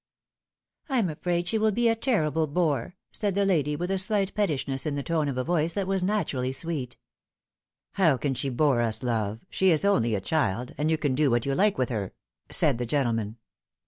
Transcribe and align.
"I'M 0.89 1.11
afraid 1.11 1.47
she 1.47 1.59
will 1.59 1.71
be 1.71 1.87
a 1.87 1.95
terrible 1.95 2.47
bore," 2.47 2.95
said 3.11 3.35
the 3.35 3.45
lady, 3.45 3.75
with 3.75 3.91
a 3.91 4.03
Blight 4.07 4.33
pettishness 4.33 4.87
in 4.87 4.95
the 4.95 5.03
tone 5.03 5.27
of 5.27 5.37
a 5.37 5.43
voice 5.43 5.75
that 5.75 5.85
was 5.85 6.01
naturally 6.01 6.51
sweet." 6.51 6.97
How 8.01 8.17
can 8.17 8.33
she 8.33 8.49
bore 8.49 8.81
us, 8.81 9.03
love? 9.03 9.41
She 9.51 9.69
is 9.69 9.85
only 9.85 10.15
a 10.15 10.19
child, 10.21 10.73
and 10.75 10.89
you 10.89 10.97
can 10.97 11.13
do 11.13 11.29
what 11.29 11.45
you 11.45 11.53
like 11.53 11.77
with 11.77 11.89
her," 11.89 12.13
said 12.49 12.79
the 12.79 12.85
gentleman. 12.87 13.37